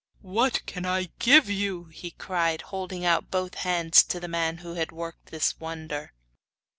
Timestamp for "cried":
2.09-2.63